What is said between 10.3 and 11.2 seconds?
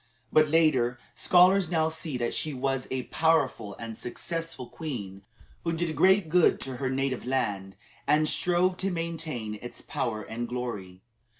glory.